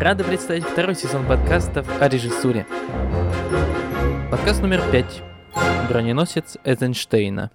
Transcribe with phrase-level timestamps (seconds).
[0.00, 2.66] Рады представить второй сезон подкастов о режиссуре.
[4.30, 5.22] Подкаст номер пять.
[5.90, 7.50] Броненосец Эйзенштейна.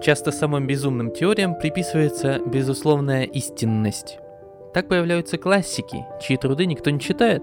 [0.00, 4.20] Часто самым безумным теориям приписывается безусловная истинность.
[4.72, 7.42] Так появляются классики, чьи труды никто не читает,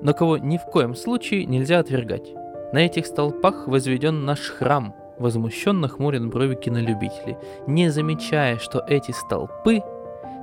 [0.00, 2.32] но кого ни в коем случае нельзя отвергать.
[2.72, 7.36] На этих столпах возведен наш храм, возмущенно хмурят брови кинолюбителей,
[7.66, 9.82] не замечая, что эти столпы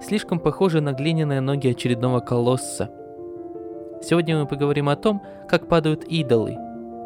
[0.01, 2.89] слишком похожи на глиняные ноги очередного колосса.
[4.01, 6.57] Сегодня мы поговорим о том, как падают идолы,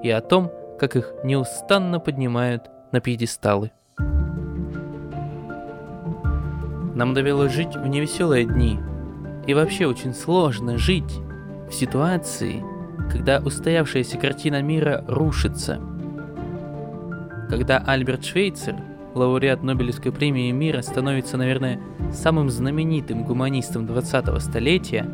[0.04, 3.72] и о том, как их неустанно поднимают на пьедесталы.
[6.96, 8.80] Нам довелось жить в невеселые дни,
[9.48, 11.20] и вообще очень сложно жить
[11.70, 12.64] в ситуации,
[13.12, 15.80] когда устоявшаяся картина мира рушится.
[17.50, 18.76] Когда Альберт Швейцер,
[19.16, 21.80] лауреат Нобелевской премии мира, становится, наверное,
[22.14, 25.10] самым знаменитым гуманистом 20-го столетия,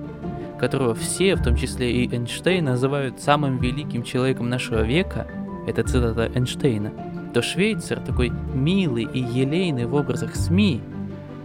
[0.60, 5.28] которого все, в том числе и Эйнштейн, называют самым великим человеком нашего века,
[5.68, 6.92] это цитата Эйнштейна,
[7.34, 10.82] то Швейцер, такой милый и елейный в образах СМИ,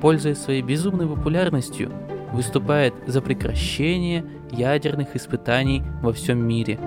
[0.01, 1.91] пользуясь своей безумной популярностью,
[2.33, 6.79] выступает за прекращение ядерных испытаний во всем мире.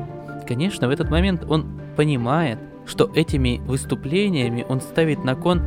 [0.48, 5.62] Конечно, в этот момент он понимает, что этими выступлениями он ставит на кон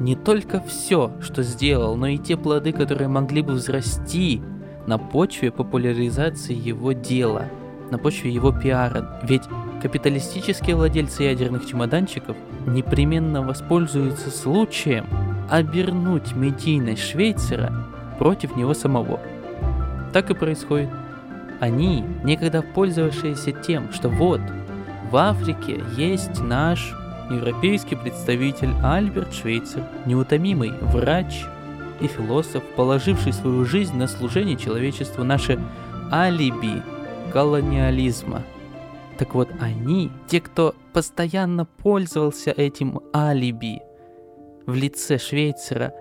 [0.00, 4.42] не только все, что сделал, но и те плоды, которые могли бы взрасти
[4.86, 7.46] на почве популяризации его дела,
[7.90, 9.20] на почве его пиара.
[9.22, 9.42] Ведь
[9.82, 15.06] капиталистические владельцы ядерных чемоданчиков непременно воспользуются случаем
[15.50, 17.72] обернуть медийность Швейцера
[18.18, 19.20] против него самого.
[20.12, 20.90] Так и происходит.
[21.60, 24.40] Они, некогда пользовавшиеся тем, что вот,
[25.10, 26.94] в Африке есть наш
[27.30, 31.44] европейский представитель Альберт Швейцер, неутомимый врач
[32.00, 35.60] и философ, положивший свою жизнь на служение человечеству, наше
[36.10, 36.82] алиби
[37.32, 38.42] колониализма.
[39.18, 43.82] Так вот, они, те, кто постоянно пользовался этим алиби
[44.66, 45.94] в лице Швейцера,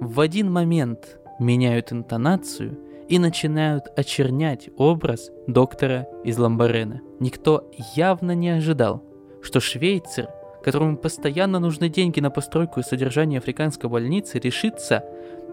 [0.00, 2.78] в один момент меняют интонацию
[3.08, 7.00] и начинают очернять образ доктора из Ламбарена.
[7.20, 9.02] Никто явно не ожидал,
[9.42, 10.28] что швейцар,
[10.62, 15.04] которому постоянно нужны деньги на постройку и содержание африканской больницы, решится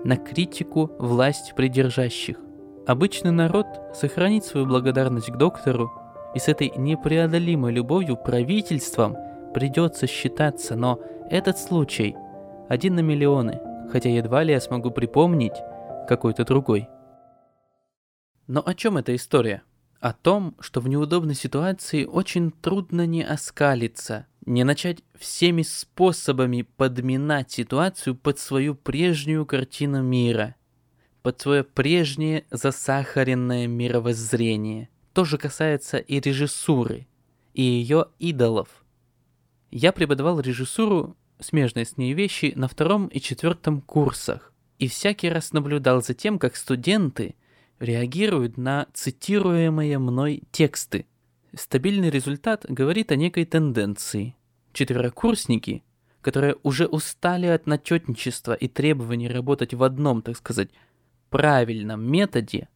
[0.03, 2.37] на критику власть придержащих.
[2.85, 5.91] Обычный народ сохранит свою благодарность к доктору,
[6.35, 9.15] и с этой непреодолимой любовью правительством
[9.53, 10.99] придется считаться, но
[11.31, 12.15] этот случай
[12.67, 13.59] один на миллионы,
[13.91, 15.55] хотя едва ли я смогу припомнить
[16.07, 16.89] какой-то другой.
[18.47, 19.63] Но о чем эта история?
[19.99, 27.51] О том, что в неудобной ситуации очень трудно не оскалиться, не начать всеми способами подминать
[27.51, 30.55] ситуацию под свою прежнюю картину мира,
[31.23, 34.89] под свое прежнее засахаренное мировоззрение.
[35.13, 37.07] То же касается и режиссуры,
[37.53, 38.85] и ее идолов.
[39.71, 45.53] Я преподавал режиссуру, смежные с ней вещи, на втором и четвертом курсах и всякий раз
[45.53, 47.35] наблюдал за тем, как студенты
[47.79, 51.05] реагируют на цитируемые мной тексты.
[51.53, 54.35] Стабильный результат говорит о некой тенденции.
[54.73, 55.83] Четверокурсники,
[56.21, 60.69] которые уже устали от начетничества и требований работать в одном, так сказать,
[61.29, 62.67] правильном методе,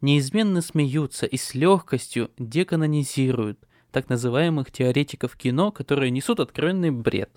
[0.00, 3.58] неизменно смеются и с легкостью деканонизируют
[3.90, 7.30] так называемых теоретиков кино, которые несут откровенный бред.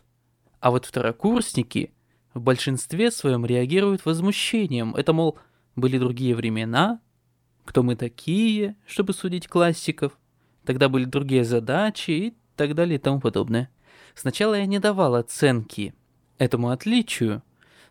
[0.60, 1.94] А вот второкурсники–
[2.34, 4.96] в большинстве своем реагируют возмущением.
[4.96, 5.38] Это, мол,
[5.80, 7.02] были другие времена,
[7.66, 10.18] кто мы такие, чтобы судить классиков,
[10.66, 13.70] тогда были другие задачи и так далее и тому подобное.
[14.16, 15.94] Сначала я не давал оценки
[16.38, 17.44] этому отличию,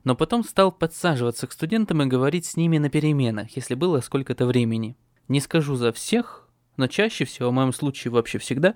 [0.04, 4.46] но потом стал подсаживаться к студентам и говорить с ними на переменах, если было сколько-то
[4.46, 4.96] времени.
[5.28, 8.74] Не скажу за всех, но чаще всего, в моем случае вообще всегда,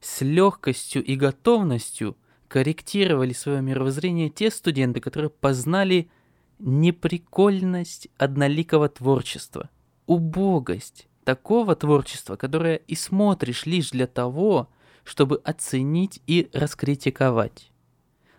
[0.00, 2.16] с легкостью и готовностью–
[2.50, 6.10] корректировали свое мировоззрение те студенты, которые познали
[6.60, 9.70] неприкольность одноликого творчества,
[10.06, 14.68] убогость такого творчества, которое и смотришь лишь для того,
[15.04, 17.70] чтобы оценить и раскритиковать,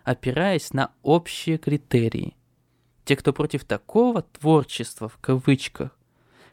[0.04, 2.36] опираясь на общие критерии.
[3.04, 5.98] Те, кто против такого творчества в кавычках,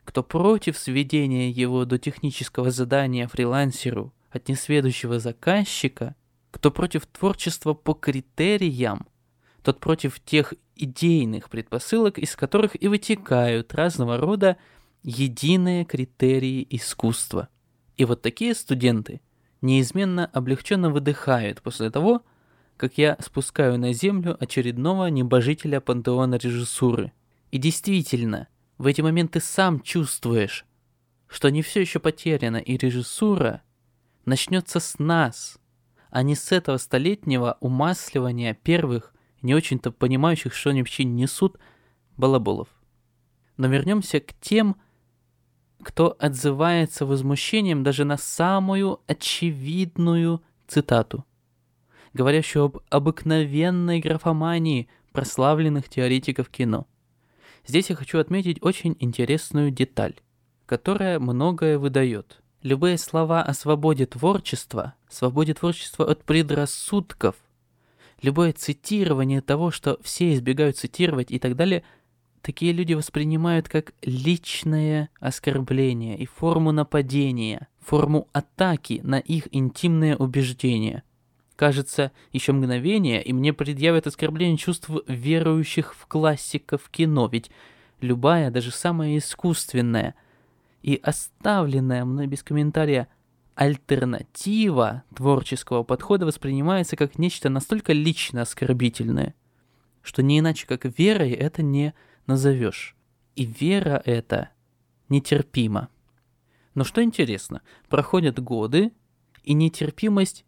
[0.03, 6.15] кто против сведения его до технического задания фрилансеру от несведущего заказчика,
[6.51, 9.07] кто против творчества по критериям,
[9.61, 14.57] тот против тех идейных предпосылок, из которых и вытекают разного рода
[15.03, 17.49] единые критерии искусства.
[17.97, 19.21] И вот такие студенты
[19.61, 22.23] неизменно облегченно выдыхают после того,
[22.77, 27.11] как я спускаю на землю очередного небожителя пантеона режиссуры.
[27.51, 28.47] И действительно,
[28.79, 30.65] В эти моменты сам чувствуешь,
[31.27, 33.61] что не все еще потеряно, и режиссура
[34.23, 35.59] начнется с нас,
[36.09, 41.57] а не с этого столетнего умасливания первых, не очень-то понимающих, что они вообще несут,
[42.17, 42.67] балаболов.
[43.57, 44.75] Но вернемся к тем,
[45.81, 51.25] кто отзывается возмущением даже на самую очевидную цитату,
[52.13, 56.87] говорящую об обыкновенной графомании прославленных теоретиков кино.
[57.65, 60.15] Здесь я хочу отметить очень интересную деталь,
[60.65, 62.41] которая многое выдает.
[62.61, 67.35] Любые слова о свободе творчества, свободе творчества от предрассудков,
[68.21, 71.83] любое цитирование того, что все избегают цитировать и так далее–
[72.41, 81.03] такие люди воспринимают как личное оскорбление и форму нападения, форму атаки на их интимные убеждения.
[81.55, 87.51] Кажется, еще мгновение, и мне предъявят оскорбление чувств верующих в классиков кино, ведь
[87.99, 90.15] любая, даже самая искусственная
[90.81, 93.09] и оставленная мной без комментария
[93.59, 99.35] альтернатива творческого подхода воспринимается как нечто настолько лично оскорбительное,
[100.01, 101.93] что не иначе как верой это не
[102.25, 102.95] назовешь.
[103.35, 104.51] И вера эта
[105.09, 105.89] нетерпима.
[106.73, 108.93] Но что интересно, проходят годы,
[109.43, 110.45] и нетерпимость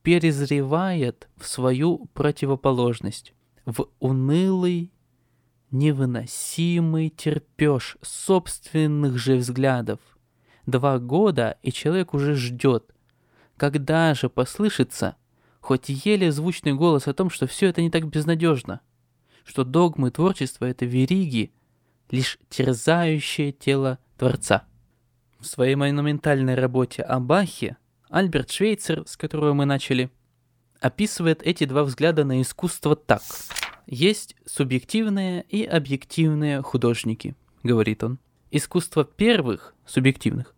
[0.00, 3.34] перезревает в свою противоположность,
[3.66, 4.90] в унылый,
[5.70, 10.00] невыносимый терпеж собственных же взглядов.
[10.66, 12.94] Два года, и человек уже ждет,
[13.56, 15.16] когда же послышится
[15.60, 18.80] хоть еле звучный голос о том, что все это не так безнадежно–
[19.44, 21.52] что догмы творчества— это вериги,
[22.10, 24.64] лишь терзающее тело Творца.
[25.38, 27.76] В своей монументальной работе о Бахе
[28.08, 30.10] Альберт Швейцер, с которого мы начали,
[30.80, 33.22] описывает эти два взгляда на искусство так.
[33.86, 38.18] Есть субъективные и объективные художники, говорит он.
[38.50, 40.53] Искусство первых, субъективных,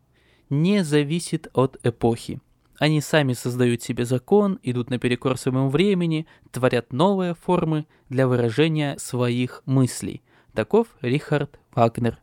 [0.51, 2.41] не зависит от эпохи.
[2.79, 9.63] Они сами создают себе закон, идут наперекор своему времени, творят новые формы для выражения своих
[9.65, 10.23] мыслей.
[10.53, 12.19] Таков Рихард Вагнер.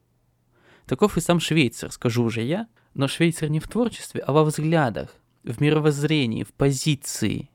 [0.85, 5.09] Таков и сам Швейцар, скажу уже я, но Швейцар не в творчестве, а во взглядах,
[5.43, 7.49] в мировоззрении, в позиции.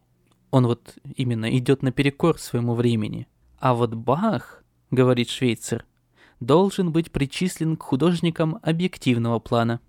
[0.50, 3.28] Он вот именно идет наперекор своему времени.
[3.60, 5.84] А вот Бах, говорит Швейцар,
[6.40, 9.80] должен быть причислен к художникам объективного плана–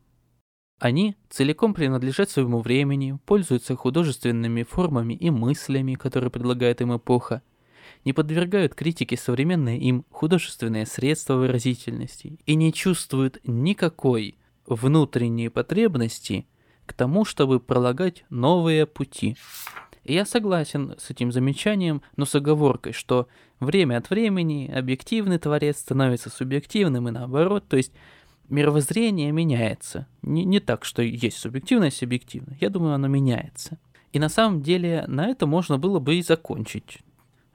[0.80, 7.42] они целиком принадлежат своему времени, пользуются художественными формами и мыслями, которые предлагает им эпоха,
[8.06, 16.48] не подвергают критике современные им художественные средства выразительности и не чувствуют никакой внутренней потребности
[16.86, 19.36] к тому, чтобы пролагать новые пути.
[20.06, 23.28] И я согласен с этим замечанием, но с оговоркой, что
[23.60, 27.92] время от времени объективный творец становится субъективным и наоборот, то есть
[28.50, 30.08] мировоззрение меняется.
[30.22, 32.62] Не, не так, что есть субъективность и объективность.
[32.62, 33.78] Я думаю, оно меняется.
[34.12, 37.00] И на самом деле на это можно было бы и закончить,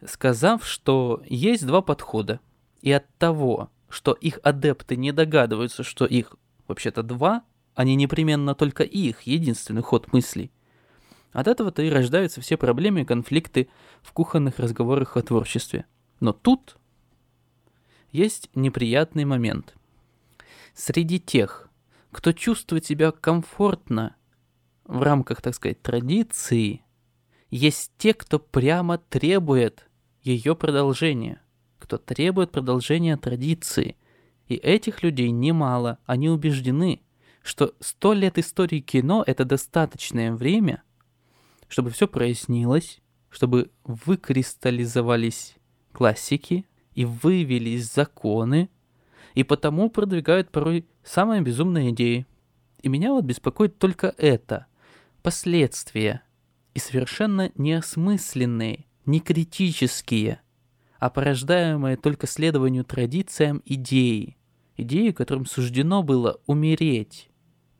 [0.06, 2.40] сказав, что есть два подхода.
[2.80, 6.36] И от того, что их адепты не догадываются, что их
[6.68, 7.42] вообще-то два,
[7.74, 10.52] они непременно только их, единственный ход мыслей.
[11.32, 13.68] От этого-то и рождаются все проблемы и конфликты
[14.02, 15.86] в кухонных разговорах о творчестве.
[16.20, 16.76] Но тут
[18.12, 19.74] есть неприятный момент–
[20.74, 21.70] Среди тех,
[22.10, 24.16] кто чувствует себя комфортно
[24.84, 26.84] в рамках, так сказать, традиции,
[27.50, 29.88] есть те, кто прямо требует
[30.22, 31.40] ее продолжения,
[31.78, 33.96] кто требует продолжения традиции.
[34.48, 37.02] И этих людей немало, они убеждены,
[37.42, 40.82] что сто лет истории кино— это достаточное время,
[41.68, 43.00] чтобы все прояснилось,
[43.30, 45.54] чтобы выкристаллизовались
[45.92, 48.70] классики и вывелись законы,
[49.34, 52.26] и потому продвигают порой самые безумные идеи.
[52.82, 54.66] И меня вот беспокоит только это.
[55.22, 56.22] Последствия.
[56.74, 60.40] И совершенно неосмысленные, не критические,
[60.98, 64.36] а порождаемые только следованию традициям идеи.
[64.76, 67.30] Идеи, которым суждено было умереть.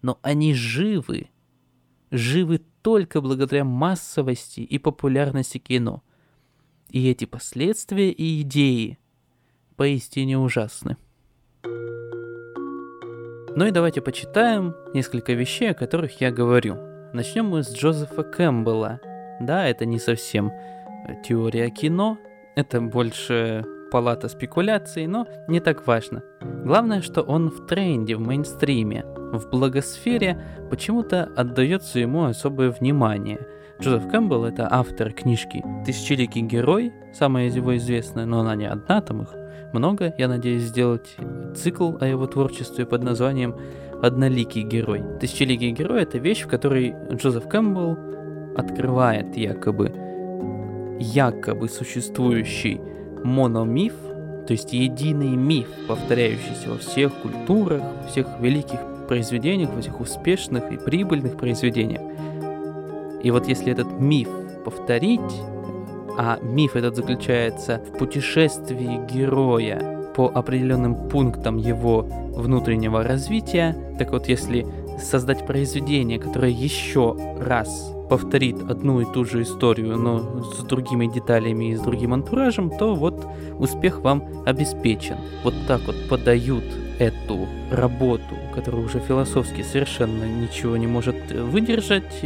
[0.03, 1.31] Но они живы.
[2.11, 6.03] Живы только благодаря массовости и популярности кино.
[6.91, 8.99] И эти последствия и идеи
[9.77, 10.97] поистине ужасны.
[13.57, 16.77] Ну и давайте почитаем несколько вещей, о которых я говорю.
[17.13, 19.01] Начнем мы с Джозефа Кэмпбелла.
[19.41, 22.19] Да, это не совсем э, теория кино,
[22.57, 26.25] это больше палата спекуляций, но не так важно.
[26.65, 33.47] Главное, что он в тренде, в мейнстриме, в благосфере почему-то отдается ему особое внимание.
[33.81, 39.23] Джозеф Кэмпбелл— это автор книжки «Тысячеликий герой», самая его известная, но она не одна, там
[39.23, 39.29] их
[39.75, 41.17] много, я надеюсь сделать
[41.55, 43.57] цикл о его творчестве под названием
[44.01, 45.03] «Одноликий герой».
[45.21, 47.99] «Тысячеликий герой»— это вещь, в которой Джозеф Кэмпбелл
[48.57, 49.93] открывает якобы,
[51.01, 52.81] якобы существующий
[53.25, 53.95] мономиф,
[54.47, 58.79] то есть единый миф, повторяющийся во всех культурах, во всех великих
[59.09, 62.03] произведениях, во всех успешных и прибыльных произведениях.
[63.23, 64.29] И вот если этот миф
[64.65, 65.21] повторить,
[66.17, 72.03] а миф этот заключается в путешествии героя по определенным пунктам его
[72.35, 74.67] внутреннего развития, так вот если
[74.99, 81.71] создать произведение, которое еще раз повторит одну и ту же историю, но с другими деталями
[81.71, 83.27] и с другим антуражем, то вот
[83.59, 85.17] успех вам обеспечен.
[85.43, 86.65] Вот так вот подают
[86.99, 92.23] эту работу, которая уже философски совершенно ничего не может выдержать,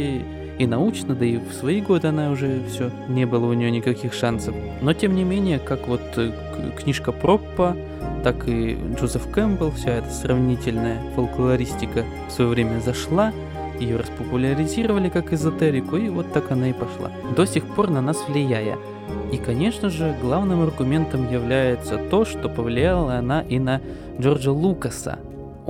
[0.59, 4.13] и научно, да и в свои годы она уже все, не было у нее никаких
[4.13, 4.53] шансов.
[4.81, 6.31] Но тем не менее, как вот э,
[6.77, 7.75] книжка Проппа,
[8.23, 13.31] так и Джозеф Кэмпбелл, вся эта сравнительная фолклористика в свое время зашла,
[13.79, 18.17] ее распопуляризировали как эзотерику, и вот так она и пошла, до сих пор на нас
[18.27, 18.77] влияя.
[19.31, 23.79] И, конечно же, главным аргументом является то, что повлияла она и на
[24.19, 25.19] Джорджа Лукаса.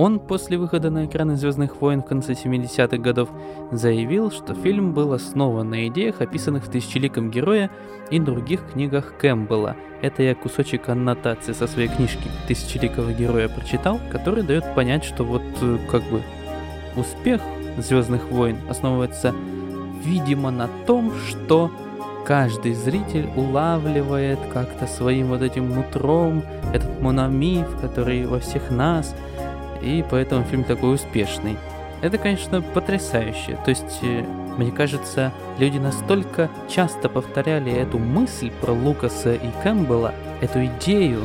[0.00, 3.28] Он после выхода на экраны «Звездных войн» в конце 70-х годов
[3.70, 7.70] заявил, что фильм был основан на идеях, описанных в «Тысячеликом герое»
[8.10, 9.76] и других книгах Кэмпбелла.
[10.00, 15.42] Это я кусочек аннотации со своей книжки «Тысячеликого героя» прочитал, который дает понять, что вот
[15.60, 16.22] э, как бы
[16.96, 17.42] успех
[17.76, 19.34] Звездных войн основывается,
[20.02, 21.70] видимо, на том, что
[22.24, 26.42] каждый зритель улавливает как-то своим вот этим нутром
[26.72, 29.14] этот мономиф, который во всех нас,
[29.82, 31.56] и поэтому фильм такой успешный.
[32.02, 33.58] Это, конечно, потрясающе.
[33.64, 34.24] То есть, э,
[34.56, 41.20] мне кажется, люди настолько часто повторяли эту мысль про Лукаса и Кэмпбелла, эту идею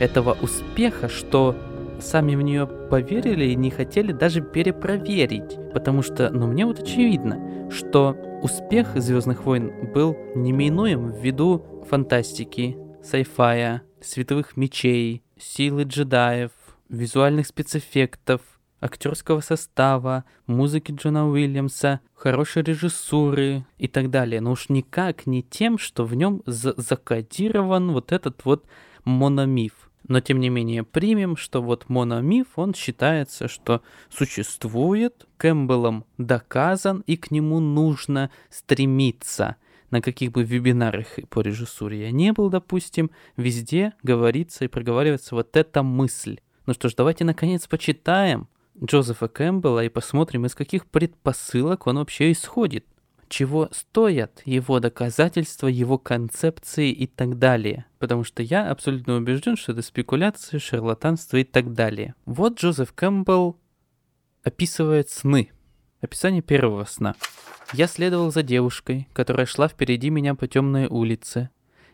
[0.00, 1.56] этого успеха, что
[2.00, 5.58] сами в нее поверили и не хотели даже перепроверить.
[5.72, 13.82] Потому что, ну, мне вот очевидно, что успех Звездных войн был неминуем ввиду фантастики, сайфая,
[14.00, 16.52] световых мечей, силы джедаев,
[16.88, 18.40] визуальных спецэффектов,
[18.80, 24.40] актерского состава, музыки Джона Уильямса, хорошей режиссуры и так далее.
[24.40, 28.66] Но уж никак не тем, что в нем закодирован вот этот вот
[29.04, 29.90] мономиф.
[30.06, 37.16] Но тем не менее примем, что вот мономиф, он считается, что существует, Кэмпбеллом доказан, и
[37.16, 39.56] к нему нужно стремиться.
[39.90, 45.56] На каких бы вебинарах по режиссуре я не был, допустим, везде говорится и проговаривается вот
[45.56, 46.38] эта мысль.
[46.68, 48.46] Ну что ж, давайте наконец почитаем
[48.78, 52.84] Джозефа Кэмпбелла и посмотрим, из каких предпосылок он вообще исходит
[53.30, 57.86] чего стоят его доказательства, его концепции и так далее.
[57.98, 62.14] Потому что я абсолютно убежден, что это спекуляции, шарлатанство и так далее.
[62.26, 63.58] Вот Джозеф Кэмпбелл
[64.42, 65.50] описывает сны.
[66.02, 67.14] Описание первого сна.
[67.72, 71.48] Я следовал за девушкой, которая шла впереди меня по темной улице.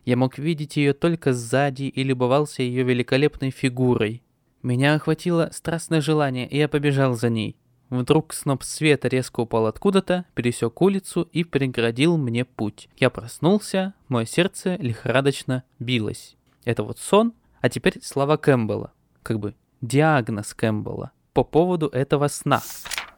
[0.05, 4.24] Я мог видеть ее только сзади и любовался ее великолепной фигурой.
[4.65, 7.55] Меня охватило страстное желание, и я побежал за ней.
[7.91, 12.89] Вдруг сноп света резко упал откуда-то, пересек улицу и преградил мне путь.
[12.97, 16.39] Я проснулся, мое сердце лихорадочно билось.
[16.65, 18.95] Это вот сон, а теперь слова Кэмпбелла.
[19.23, 22.63] Как бы диагноз Кэмпбелла по поводу этого сна.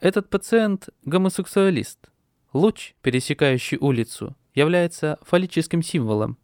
[0.00, 2.10] Этот пациент гомосексуалист.
[2.54, 6.38] Луч, пересекающий улицу, является фаллическим символом.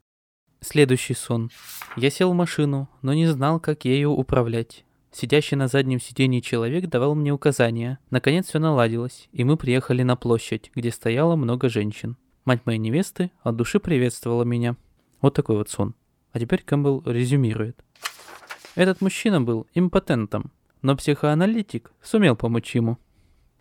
[0.60, 1.50] Следующий сон.
[1.96, 4.84] Я сел в машину, но не знал, как ею управлять.
[5.12, 7.98] Сидящий на заднем сиденье человек давал мне указания.
[8.08, 12.16] Наконец все наладилось, и мы приехали на площадь, где стояло много женщин.
[12.46, 14.74] Мать моей невесты от души приветствовала меня.
[15.20, 15.94] Вот такой вот сон.
[16.32, 17.84] А теперь Кэмпбелл резюмирует.
[18.74, 20.50] Этот мужчина был импотентом,
[20.80, 22.96] но психоаналитик сумел помочь ему.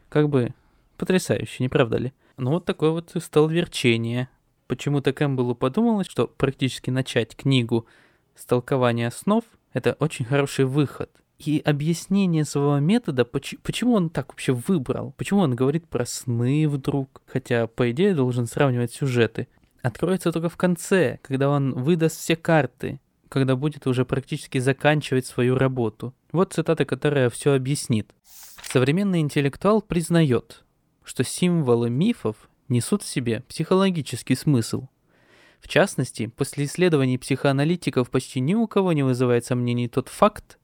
[0.08, 0.54] Как бы
[0.96, 2.14] потрясающе, не правда ли?
[2.38, 4.30] Ну вот такое вот столверчение.
[4.68, 7.86] Почему-то Кэмпбеллу подумалось, что практически начать книгу
[8.36, 9.44] с толкования снов–
[9.74, 11.12] это очень хороший выход
[11.48, 17.22] и объяснение своего метода, почему он так вообще выбрал, почему он говорит про сны вдруг,
[17.26, 19.48] хотя, по идее, должен сравнивать сюжеты,
[19.82, 25.58] откроется только в конце, когда он выдаст все карты, когда будет уже практически заканчивать свою
[25.58, 26.14] работу.
[26.32, 28.14] Вот цитата, которая все объяснит.
[28.62, 30.64] Современный интеллектуал признает,
[31.04, 34.88] что символы мифов несут в себе психологический смысл.
[35.60, 40.58] В частности, после исследований психоаналитиков почти ни у кого не вызывает сомнений тот факт,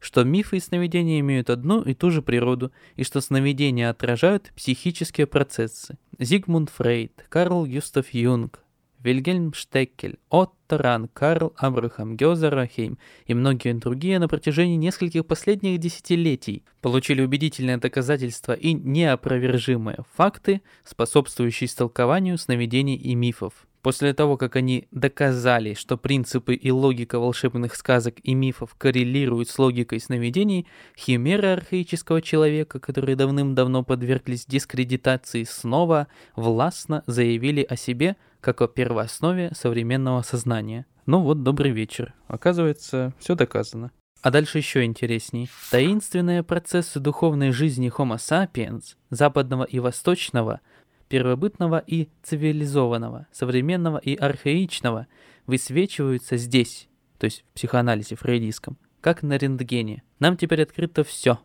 [0.00, 5.26] что мифы и сновидения имеют одну и ту же природу, и что сновидения отражают психические
[5.26, 5.98] процессы.
[6.18, 8.60] Зигмунд Фрейд, Карл Юстав Юнг,
[9.04, 16.64] Вильгельм Штеккель, Отто Ран, Карл Абрахам Гёзерахейм и многие другие на протяжении нескольких последних десятилетий
[16.80, 23.66] получили убедительные доказательства и неопровержимые факты, способствующие истолкованию сновидений и мифов.
[23.84, 29.58] После того, как они доказали, что принципы и логика волшебных сказок и мифов коррелируют с
[29.58, 38.62] логикой сновидений, химеры архаического человека, которые давным-давно подверглись дискредитации, снова властно заявили о себе как
[38.62, 40.86] о первооснове современного сознания.
[41.04, 42.14] Ну вот, добрый вечер.
[42.26, 43.90] Оказывается, все доказано.
[44.22, 45.50] А дальше еще интересней.
[45.70, 50.62] Таинственные процессы духовной жизни Homo sapiens, западного и восточного–
[51.08, 55.06] первобытного и цивилизованного, современного и архаичного
[55.46, 60.02] высвечиваются здесь, то есть в психоанализе фрейдистском, как на рентгене.
[60.18, 61.38] Нам теперь открыто все.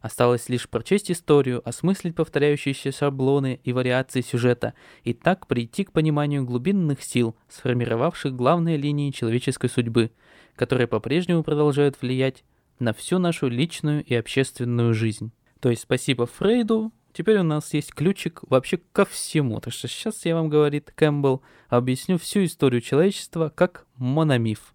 [0.00, 6.44] Осталось лишь прочесть историю, осмыслить повторяющиеся шаблоны и вариации сюжета, и так прийти к пониманию
[6.44, 10.12] глубинных сил, сформировавших главные линии человеческой судьбы,
[10.54, 12.44] которые по-прежнему продолжают влиять
[12.78, 15.32] на всю нашу личную и общественную жизнь.
[15.60, 19.58] То есть спасибо Фрейду, Теперь у нас есть ключик вообще ко всему.
[19.58, 24.72] Так что сейчас я вам, говорит Кэмпбелл, объясню всю историю человечества как мономиф.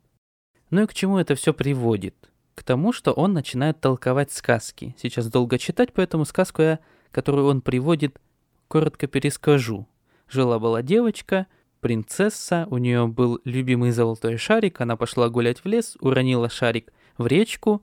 [0.70, 2.18] Ну и к чему это все приводит?
[2.54, 4.94] К тому, что он начинает толковать сказки.
[5.02, 6.80] Сейчас долго читать, поэтому сказку я,
[7.12, 8.20] которую он приводит,
[8.68, 9.88] коротко перескажу.
[10.28, 11.48] Жила-была девочка,
[11.80, 17.26] принцесса, у нее был любимый золотой шарик, она пошла гулять в лес, уронила шарик в
[17.26, 17.82] речку,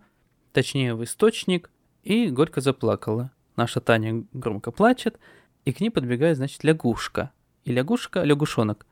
[0.53, 1.71] точнее в источник,
[2.03, 3.31] и горько заплакала.
[3.61, 5.19] Наша Таня громко плачет,
[5.67, 7.31] и к ней подбегает, значит, лягушка.
[7.65, 8.87] И лягушка, лягушонок,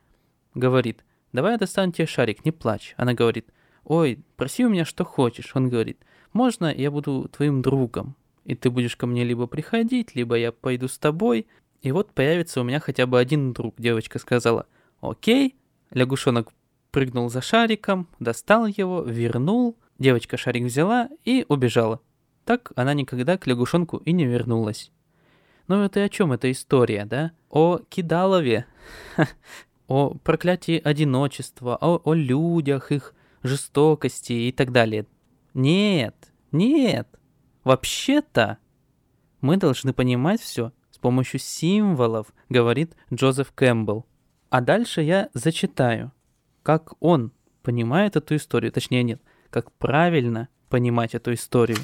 [0.52, 2.92] говорит, давай я достану тебе шарик, не плачь.
[2.98, 3.48] Она говорит,
[3.84, 5.52] ой, проси у меня что хочешь.
[5.54, 6.02] Он говорит,
[6.34, 10.86] можно я буду твоим другом, и ты будешь ко мне либо приходить, либо я пойду
[10.86, 11.46] с тобой,
[11.80, 13.74] и вот появится у меня хотя бы один друг.
[13.78, 14.66] Девочка сказала,
[15.00, 15.56] окей.
[15.92, 16.52] Лягушонок
[16.90, 19.78] прыгнул за шариком, достал его, вернул.
[19.98, 22.02] Девочка шарик взяла и убежала.
[22.48, 24.90] Так она никогда к лягушонку и не вернулась.
[25.66, 27.32] Ну это о чем эта история, да?
[27.50, 28.64] О Кидалове,
[29.86, 35.04] о проклятии одиночества, о, о людях, их жестокости и так далее.
[35.52, 36.16] Нет,
[36.50, 37.06] нет.
[37.64, 38.56] Вообще-то
[39.42, 44.06] мы должны понимать все с помощью символов, говорит Джозеф Кэмпбелл.
[44.48, 46.12] А дальше я зачитаю,
[46.62, 47.30] как он
[47.62, 51.76] понимает эту историю, точнее нет, как правильно понимать эту историю.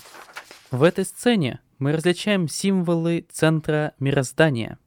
[0.75, 4.81] В этой сцене мы различаем символы центра мироздания.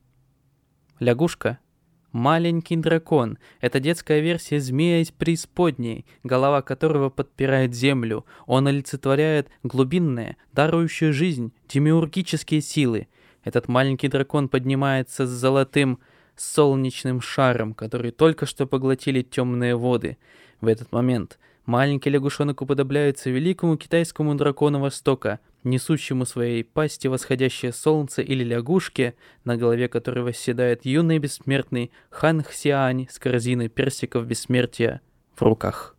[0.99, 1.59] Лягушка–
[2.11, 3.37] маленький дракон.
[3.61, 8.25] Это детская версия змея из преисподней, голова которого подпирает землю.
[8.47, 13.07] Он олицетворяет глубинные, дарующие жизнь, демиургические силы.
[13.45, 15.99] Этот маленький дракон поднимается с золотым
[16.35, 20.17] солнечным шаром, который только что поглотили темные воды.
[20.59, 28.21] В этот момент маленький лягушонок уподобляется великому китайскому дракону Востока– несущему своей пасти восходящее солнце
[28.21, 35.01] или лягушке, на голове которой восседает юный бессмертный Хан Хсиань с корзиной персиков бессмертия
[35.35, 35.95] в руках.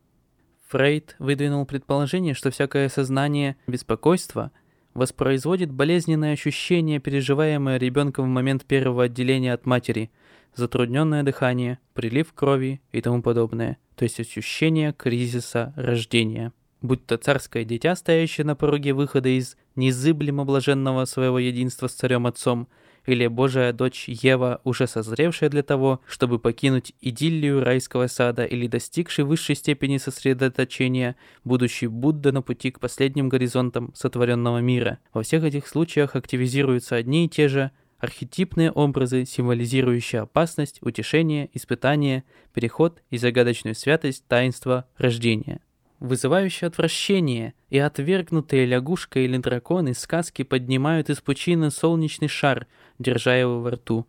[0.69, 4.51] Фрейд выдвинул предположение, что всякое сознание беспокойства
[4.93, 10.11] воспроизводит болезненное ощущение, переживаемое ребенком в момент первого отделения от матери,
[10.55, 17.65] затрудненное дыхание, прилив крови и тому подобное, то есть ощущение кризиса рождения будь то царское
[17.65, 22.69] дитя, стоящее на пороге выхода из незыблемо блаженного своего единства с царем отцом,
[23.07, 29.25] или Божия дочь Ева, уже созревшая для того, чтобы покинуть идиллию райского сада, или достигший
[29.25, 34.99] высшей степени сосредоточения, будущий Будда на пути к последним горизонтам сотворенного мира.
[35.15, 42.25] Во всех этих случаях активизируются одни и те же архетипные образы, символизирующие опасность, утешение, испытание,
[42.55, 45.61] переход и загадочную святость таинства рождения
[46.01, 52.67] вызывающее отвращение, и отвергнутые лягушка или дракон из сказки поднимают из пучины солнечный шар,
[52.99, 54.07] держа его во рту.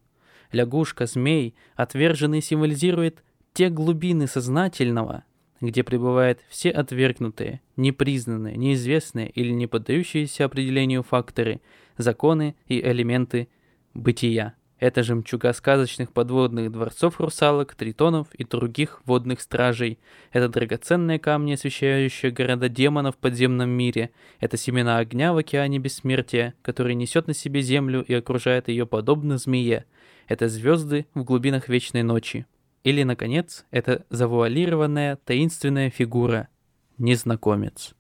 [0.52, 3.24] Лягушка, змей, отверженный символизирует
[3.54, 5.24] те глубины сознательного,
[5.62, 11.62] где пребывают все отвергнутые, непризнанные, неизвестные или не поддающиеся определению факторы,
[11.98, 13.50] законы и элементы
[13.94, 14.56] бытия.
[14.80, 20.00] Это жемчуга сказочных подводных дворцов русалок, тритонов и других водных стражей.
[20.32, 24.12] Это драгоценные камни, освещающие города демонов в подземном мире.
[24.40, 29.38] Это семена огня в океане бессмертия, который несет на себе землю и окружает ее подобно
[29.38, 29.86] змее.
[30.28, 32.46] Это звезды в глубинах вечной ночи.
[32.86, 36.48] Или, наконец, это завуалированная таинственная фигура–
[36.98, 37.94] незнакомец.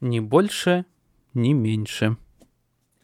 [0.00, 0.86] Ни больше,
[1.34, 2.16] ни меньше.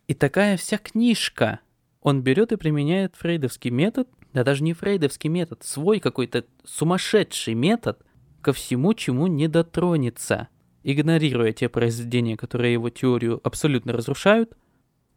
[0.09, 1.61] И такая вся книжка–
[2.03, 8.03] он берет и применяет фрейдовский метод, да даже не фрейдовский метод, свой какой-то сумасшедший метод
[8.41, 10.49] ко всему, чему не дотронется,
[10.83, 14.57] игнорируя те произведения, которые его теорию абсолютно разрушают,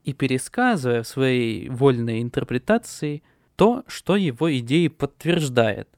[0.04, 3.24] и пересказывая в своей вольной интерпретации
[3.56, 5.90] то, что его идеи подтверждает.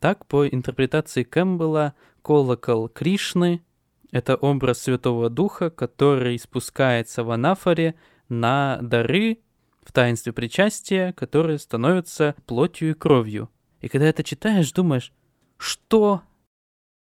[0.00, 3.62] Так, по интерпретации Кэмпбелла, колокол Кришны—
[4.10, 7.94] это образ Святого Духа, который спускается в анафоре
[8.28, 9.38] на дары
[9.84, 13.50] в таинстве причастия, которые становятся плотью и кровью.
[13.80, 15.12] И когда это читаешь, думаешь,
[15.58, 16.22] что?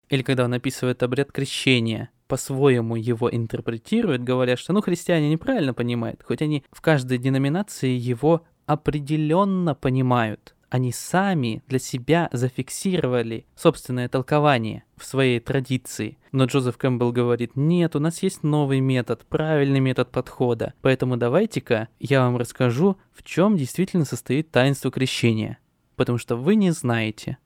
[0.08, 6.22] Или когда он описывает обряд крещения, по-своему его интерпретируют, говоря, что ну христиане неправильно понимают,
[6.22, 10.54] хоть они в каждой деноминации его определенно понимают.
[10.70, 16.16] Они сами для себя зафиксировали собственное толкование в своей традиции.
[16.30, 20.74] Но Джозеф Кэмпбелл говорит, нет, у нас есть новый метод, правильный метод подхода.
[20.80, 25.58] Поэтому давайте-ка я вам расскажу, в чем действительно состоит таинство крещения.
[25.96, 27.38] Потому что вы не знаете.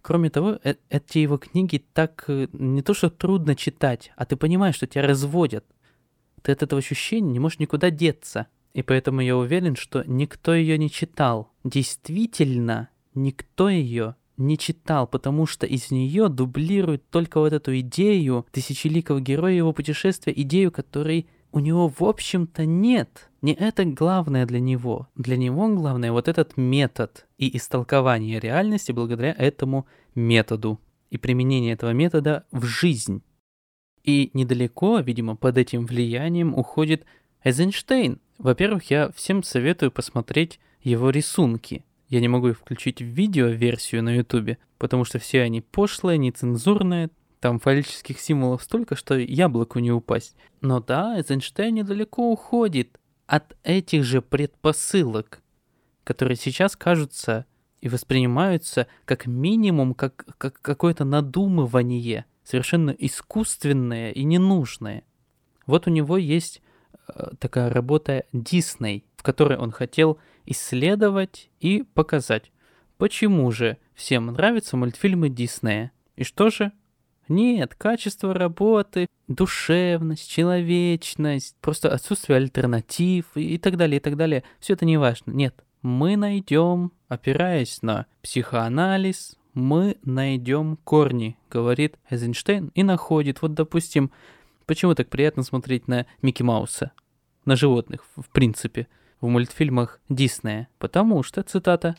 [0.00, 4.36] Кроме того, э эти его книги так э, не то что трудно читать, а ты
[4.36, 5.66] понимаешь, что тебя разводят.
[6.40, 8.46] Ты от этого ощущения не можешь никуда деться.
[8.76, 11.50] И поэтому я уверен, что никто ее не читал.
[11.64, 19.18] Действительно, никто ее не читал, потому что из нее дублирует только вот эту идею тысячеликого
[19.22, 23.30] героя его путешествия, идею, которой у него, в общем-то, нет.
[23.40, 25.08] Не это главное для него.
[25.14, 31.92] Для него главное вот этот метод и истолкование реальности благодаря этому методу и применение этого
[31.94, 33.22] метода в жизнь.
[34.04, 37.06] И недалеко, видимо, под этим влиянием уходит
[37.46, 41.84] Эйзенштейн, во-первых, я всем советую посмотреть его рисунки.
[42.08, 47.08] Я не могу их включить в видео-версию на ютубе, потому что все они пошлые, нецензурные,
[47.38, 50.34] там фаллических символов столько, что яблоку не упасть.
[50.60, 55.40] Но да, Эйзенштейн недалеко уходит от этих же предпосылок,
[56.02, 57.46] которые сейчас кажутся
[57.80, 65.04] и воспринимаются как минимум как, как какое-то надумывание, совершенно искусственное и ненужное.
[65.66, 66.60] Вот у него есть
[67.38, 72.52] такая работа Дисней, в которой он хотел исследовать и показать,
[72.98, 75.92] почему же всем нравятся мультфильмы Диснея.
[76.16, 76.72] И что же?
[77.28, 84.44] Нет, качество работы, душевность, человечность, просто отсутствие альтернатив и, и так далее, и так далее.
[84.60, 85.32] Все это не важно.
[85.32, 93.42] Нет, мы найдем, опираясь на психоанализ, мы найдем корни, говорит Эйзенштейн, и находит.
[93.42, 94.12] Вот, допустим,
[94.66, 96.90] Почему так приятно смотреть на Микки Мауса?
[97.44, 98.88] На животных, в принципе,
[99.20, 100.68] в мультфильмах Диснея.
[100.78, 101.94] Потому что, цитата,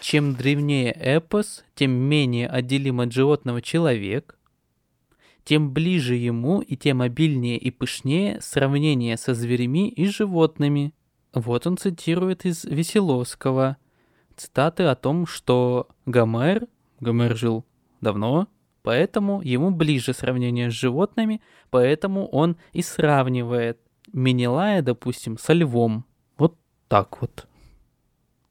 [0.00, 4.36] «Чем древнее эпос, тем менее отделим от животного человек,
[5.44, 10.92] тем ближе ему и тем обильнее и пышнее сравнение со зверями и животными».
[11.32, 13.76] Вот он цитирует из Веселовского
[14.36, 16.66] цитаты о том, что Гомер,
[16.98, 17.64] Гомер жил
[18.00, 18.48] давно,
[18.82, 23.78] Поэтому ему ближе сравнение с животными, поэтому он и сравнивает
[24.12, 26.04] Менелая, допустим, со львом.
[26.38, 26.56] Вот
[26.88, 27.46] так вот.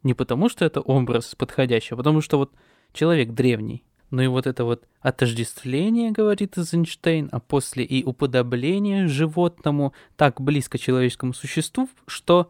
[0.04, 2.54] Не потому, что это образ подходящий, а потому что вот
[2.94, 3.84] человек древний.
[4.12, 10.78] Ну и вот это вот отождествление, говорит Эйзенштейн, а после и уподобление животному так близко
[10.78, 12.50] человеческому существу, что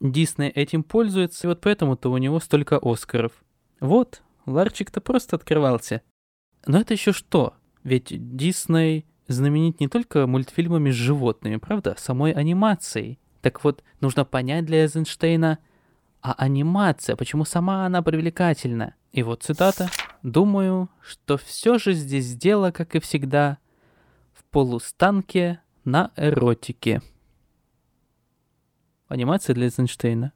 [0.00, 3.32] Дисней этим пользуется, и вот поэтому-то у него столько Оскаров.
[3.80, 6.02] Вот, ларчик-то просто открывался.
[6.68, 7.54] Но это еще что?
[7.82, 11.96] Ведь Дисней знаменит не только мультфильмами с животными, правда?
[11.98, 13.18] Самой анимацией.
[13.40, 15.58] Так вот, нужно понять для Эйзенштейна,
[16.20, 18.94] а анимация, почему сама она привлекательна?
[19.12, 19.88] И вот цитата.
[20.22, 23.58] «Думаю, что все же здесь дело, как и всегда,
[24.34, 27.00] в полустанке на эротике».
[29.06, 30.32] Анимация для Эйзенштейна.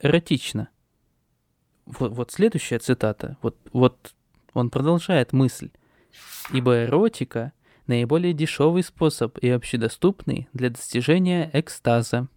[0.00, 0.68] Эротично.
[1.86, 3.36] Вот, вот следующая цитата.
[3.42, 4.14] Вот, вот
[4.58, 5.70] он продолжает мысль.
[6.52, 7.52] Ибо эротика–
[7.88, 12.28] наиболее дешевый способ и общедоступный для достижения экстаза.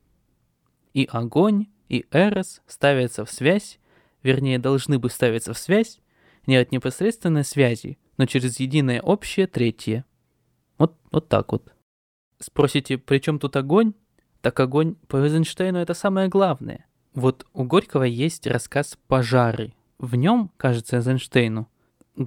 [0.94, 3.80] И огонь, и эрос ставятся в связь,
[4.24, 6.00] вернее, должны бы ставиться в связь,
[6.48, 10.06] не от непосредственной связи, но через единое общее третье.
[10.78, 11.72] Вот, вот так вот.
[12.40, 13.94] Спросите, при чем тут огонь?
[14.42, 16.88] Так огонь по Эйзенштейну это самое главное.
[17.14, 19.74] Вот у Горького есть рассказ «Пожары».
[20.00, 21.70] В нем, кажется Эйзенштейну,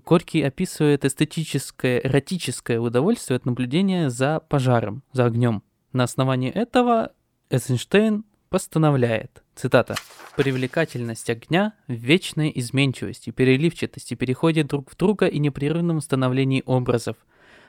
[0.05, 5.63] Горький описывает эстетическое, эротическое удовольствие от наблюдения за пожаром, за огнем.
[5.93, 7.13] На основании этого
[7.51, 9.95] Эйзенштейн постановляет, цитата,
[10.37, 17.17] «Привлекательность огня в вечной изменчивости, переливчатости, переходе друг в друга и непрерывном становлении образов.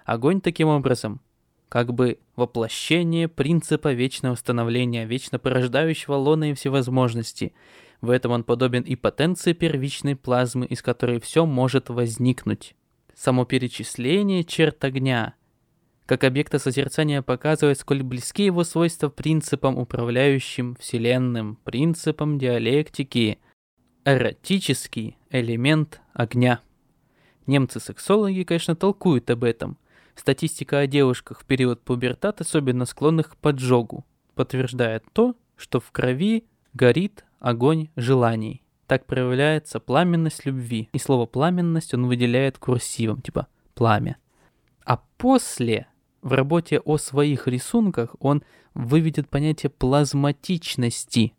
[0.06, 1.22] Огонь таким образом
[1.70, 7.54] как бы воплощение принципа вечного становления, вечно порождающего лона и всевозможности,
[8.02, 12.76] в этом он подобен и потенции первичной плазмы, из которой все может возникнуть.
[13.14, 15.36] Само перечисление черт огня
[16.06, 23.40] как объекта созерцания показывает, сколь близки его свойства принципам, управляющим Вселенным, принципам диалектики,
[24.06, 26.60] эротический элемент огня.
[27.48, 29.78] Немцы-сексологи, конечно, толкуют об этом.
[30.16, 34.06] Статистика о девушках в период пубертат особенно склонных к поджогу,
[34.36, 38.64] подтверждает то, что в крови горит огонь желаний.
[38.88, 40.90] Так проявляется пламенность любви.
[40.94, 44.18] И слово пламенность он выделяет курсивом, типа пламя.
[44.86, 45.88] А после,
[46.22, 48.44] в работе о своих рисунках, он
[48.76, 51.34] выведет понятие плазматичности.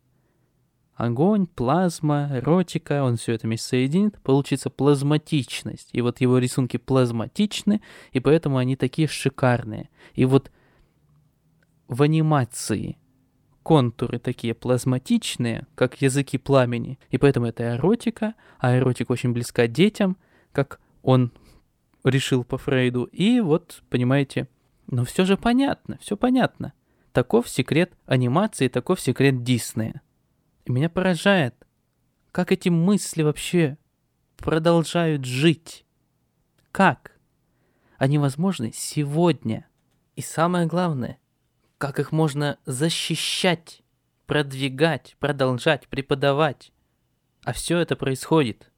[0.94, 5.90] Огонь, плазма, эротика, он все это вместе соединит, получится плазматичность.
[5.92, 7.82] И вот его рисунки плазматичны,
[8.12, 9.90] и поэтому они такие шикарные.
[10.14, 10.50] И вот
[11.86, 12.96] в анимации
[13.66, 20.16] контуры такие плазматичные, как языки пламени, и поэтому это эротика, а эротика очень близка детям,
[20.52, 21.32] как он
[22.04, 24.46] решил по Фрейду, и вот, понимаете,
[24.86, 26.74] но все же понятно, все понятно.
[27.10, 30.00] Таков секрет анимации, таков секрет Диснея.
[30.64, 31.56] И меня поражает,
[32.30, 33.78] как эти мысли вообще
[34.36, 35.84] продолжают жить.
[36.70, 37.18] Как?
[37.98, 39.66] Они возможны сегодня.
[40.14, 41.18] И самое главное,
[41.78, 43.82] как их можно защищать,
[44.26, 46.72] продвигать, продолжать, преподавать.
[47.44, 48.70] А все это происходит.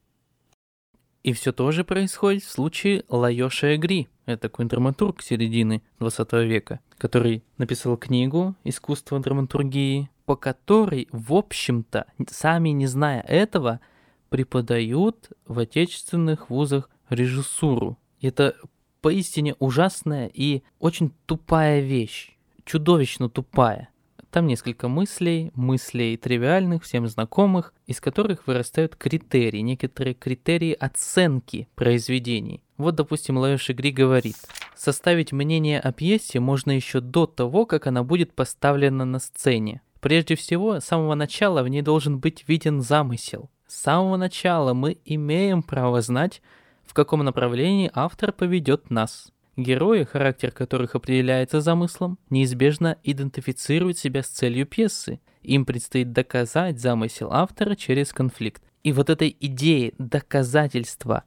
[1.22, 4.08] И все тоже происходит в случае Лайоши Эгри.
[4.26, 12.06] Это такой драматург середины 20 века, который написал книгу «Искусство драматургии», по которой, в общем-то,
[12.28, 13.80] сами не зная этого,
[14.28, 17.98] преподают в отечественных вузах режиссуру.
[18.20, 18.54] Это
[19.00, 22.37] поистине ужасная и очень тупая вещь
[22.68, 23.88] чудовищно тупая.
[24.30, 32.62] Там несколько мыслей, мыслей тривиальных, всем знакомых, из которых вырастают критерии, некоторые критерии оценки произведений.
[32.76, 34.36] Вот, допустим, Лаёши Гри говорит,
[34.76, 39.80] составить мнение о пьесе можно еще до того, как она будет поставлена на сцене.
[40.00, 43.48] Прежде всего, с самого начала в ней должен быть виден замысел.
[43.66, 46.42] С самого начала мы имеем право знать,
[46.84, 49.32] в каком направлении автор поведет нас.
[49.58, 55.20] Герои, характер которых определяется замыслом, неизбежно идентифицируют себя с целью пьесы.
[55.42, 58.62] Им предстоит доказать замысел автора через конфликт.
[58.84, 61.24] И вот этой идеи доказательства,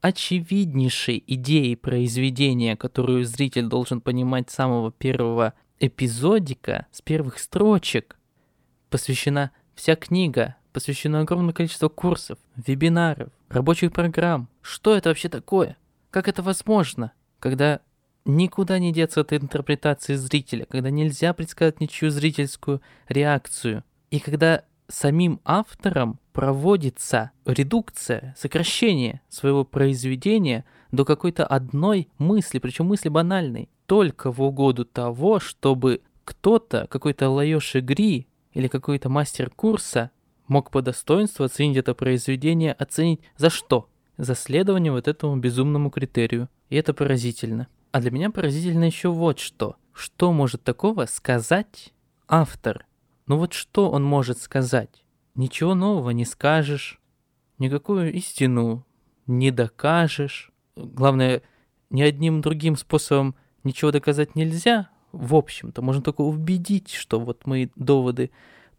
[0.00, 8.16] очевиднейшей идеи произведения, которую зритель должен понимать с самого первого эпизодика, с первых строчек,
[8.88, 14.48] посвящена вся книга, посвящено огромное количество курсов, вебинаров, рабочих программ.
[14.62, 15.76] Что это вообще такое?
[16.10, 17.12] Как это возможно?
[17.44, 17.80] Когда
[18.24, 25.40] никуда не деться от интерпретации зрителя, когда нельзя предсказать ничью зрительскую реакцию, и когда самим
[25.44, 34.40] автором проводится редукция, сокращение своего произведения до какой-то одной мысли, причем мысли банальной, только в
[34.40, 40.10] угоду того, чтобы кто-то, какой-то Лайоши Гри или какой-то мастер курса
[40.48, 43.90] мог по достоинству оценить это произведение, оценить за что?
[44.16, 46.48] За следование вот этому безумному критерию.
[46.68, 47.68] И это поразительно.
[47.92, 49.76] А для меня поразительно еще вот что.
[49.92, 51.92] Что может такого сказать
[52.26, 52.86] автор?
[53.26, 55.04] Ну вот что он может сказать?
[55.34, 57.00] Ничего нового не скажешь,
[57.58, 58.86] никакую истину
[59.26, 60.52] не докажешь.
[60.76, 61.42] Главное,
[61.90, 65.80] ни одним другим способом ничего доказать нельзя, в общем-то.
[65.82, 68.30] Можно только убедить, что вот мои доводы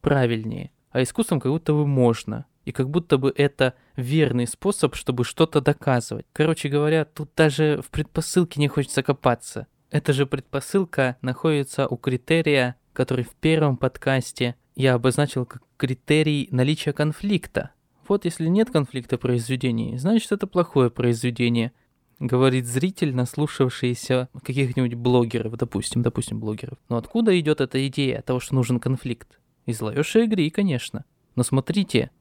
[0.02, 0.71] правильнее.
[0.91, 2.45] А искусством как будто бы можно.
[2.65, 6.25] И как будто бы это верный способ, чтобы что-то доказывать.
[6.34, 9.67] Короче говоря, тут даже в предпосылке не хочется копаться.
[9.91, 16.91] Эта же предпосылка находится у критерия, который в первом подкасте я обозначил как критерий наличия
[16.91, 17.71] конфликта.
[18.08, 21.71] Вот если нет конфликта произведений, значит это плохое произведение,
[22.19, 26.78] говорит зритель, наслушавшийся каких-нибудь блогеров, допустим, допустим, блогеров.
[26.89, 29.39] Но откуда идет эта идея того, что нужен конфликт?
[29.65, 31.06] Из Лаёши игры, конечно.
[31.36, 32.12] Но смотрите,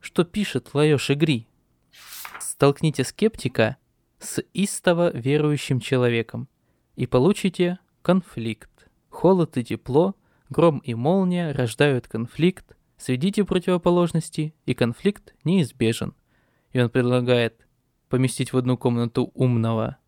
[0.00, 1.46] что пишет Лаёш Игри.
[2.40, 3.76] Столкните скептика
[4.18, 6.48] с истово верующим человеком
[6.96, 8.70] и получите конфликт.
[9.10, 10.14] Холод и тепло,
[10.50, 16.14] гром и молния рождают конфликт, сведите противоположности, и конфликт неизбежен.
[16.72, 17.66] И он предлагает
[18.08, 19.98] поместить в одну комнату умного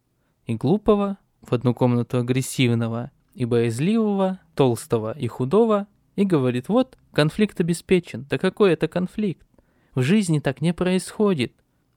[0.46, 7.60] и глупого, в одну комнату агрессивного и боязливого, толстого и худого, и говорит, вот, конфликт
[7.60, 8.26] обеспечен.
[8.28, 9.46] Да какой это конфликт?
[9.94, 11.52] В жизни так не происходит.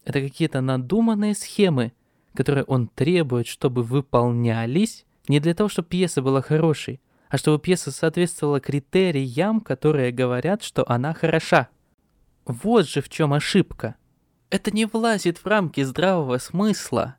[0.06, 1.94] Это какие-то надуманные схемы,
[2.34, 7.92] которые он требует, чтобы выполнялись не для того, чтобы пьеса была хорошей, а чтобы пьеса
[7.92, 11.70] соответствовала критериям, которые говорят, что она хороша.
[12.46, 13.96] Вот же в чем ошибка.
[14.50, 17.16] Это не влазит в рамки здравого смысла.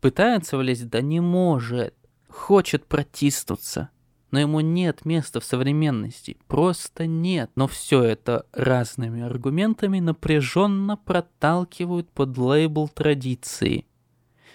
[0.00, 1.94] Пытается влезть, да не может.
[2.28, 3.90] Хочет протиснуться.
[4.30, 6.36] Но ему нет места в современности.
[6.48, 7.50] Просто нет.
[7.54, 13.86] Но все это разными аргументами напряженно проталкивают под лейбл традиции.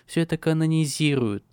[0.05, 1.43] Все это канонизируют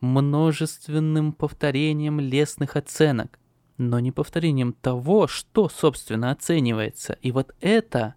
[0.00, 3.38] множественным повторением лесных оценок,
[3.76, 7.18] но не повторением того, что, собственно, оценивается.
[7.20, 8.14] И вот это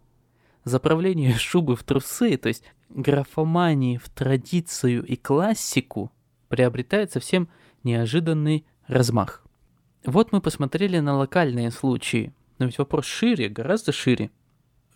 [0.63, 6.11] заправление шубы в трусы, то есть графомании в традицию и классику,
[6.47, 7.49] приобретает совсем
[7.83, 9.43] неожиданный размах.
[10.05, 14.31] Вот мы посмотрели на локальные случаи, но ведь вопрос шире, гораздо шире.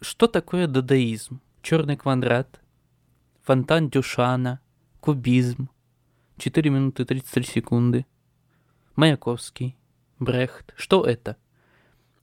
[0.01, 1.41] Что такое дадаизм?
[1.61, 2.61] Черный квадрат,
[3.43, 4.59] фонтан Дюшана,
[4.99, 5.69] кубизм,
[6.37, 8.05] 4 минуты 33 секунды,
[8.95, 9.77] Маяковский,
[10.19, 10.73] Брехт.
[10.77, 11.37] Что это?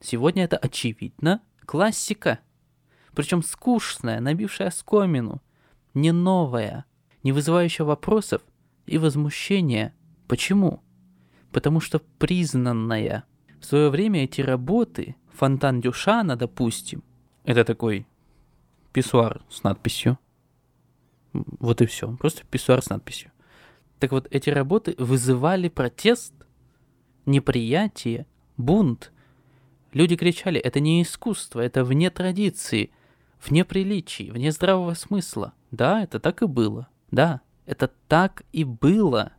[0.01, 2.41] Сегодня это очевидно классика.
[3.15, 5.43] Причем скучная, набившая скомину,
[5.95, 6.85] не новая,
[7.23, 8.43] не вызывающая вопросов
[8.87, 9.95] и возмущения.
[10.29, 10.83] Почему?
[11.53, 13.25] Потому что признанная.
[13.61, 17.03] В свое время эти работы, фонтан Дюшана, допустим,
[17.45, 18.07] это такой
[18.93, 20.19] писсуар с надписью.
[21.33, 22.17] Вот и все.
[22.17, 23.31] Просто писсуар с надписью.
[23.99, 26.33] Так вот, эти работы вызывали протест,
[27.27, 29.13] неприятие, бунт.
[29.93, 32.91] Люди кричали, это не искусство, это вне традиции,
[33.45, 35.53] вне приличий, вне здравого смысла.
[35.71, 36.89] Да, это так и было.
[37.11, 39.33] Да, это так и было.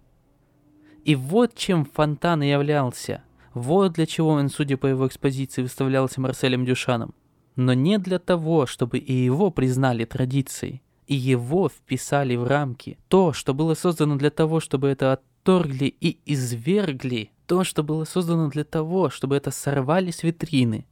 [1.04, 3.24] И вот чем фонтан являлся.
[3.54, 7.14] Вот для чего он, судя по его экспозиции, выставлялся Марселем Дюшаном.
[7.56, 12.98] Но не для того, чтобы и его признали традицией и его вписали в рамки.
[13.10, 18.48] То, что было создано для того, чтобы это отторгли и извергли, то, что было создано
[18.50, 20.86] для того, чтобы это сорвали с витрины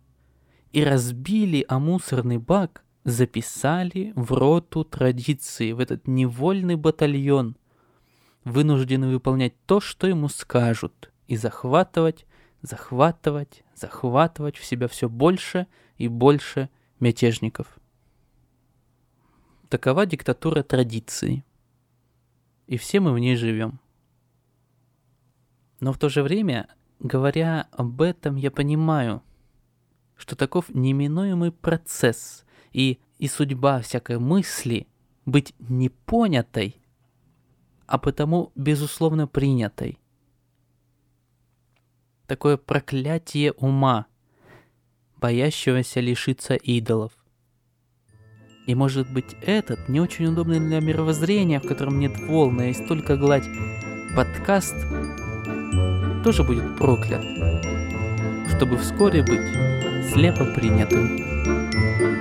[0.74, 7.56] и разбили о мусорный бак, записали в роту традиции, в этот невольный батальон,
[8.50, 12.26] вынуждены выполнять то, что ему скажут, и захватывать,
[12.62, 17.80] захватывать, захватывать в себя все больше и больше мятежников.
[19.70, 21.46] Такова диктатура традиции.
[22.68, 23.80] И все мы в ней живем.
[25.80, 26.68] Но в то же время,
[27.00, 29.24] говоря об этом, я понимаю,
[30.18, 34.88] что таков неминуемый процесс и, и судьба всякой мысли
[35.26, 36.79] быть непонятой,
[37.90, 39.98] а потому безусловно принятой.
[42.28, 44.06] Такое проклятие ума,
[45.18, 47.12] боящегося лишиться идолов.
[48.68, 52.88] И может быть этот, не очень удобный для мировоззрения, в котором нет волны, а есть
[52.88, 53.48] только гладь,
[54.16, 54.76] подкаст
[56.24, 57.24] тоже будет проклят,
[58.56, 62.19] чтобы вскоре быть слепо принятым.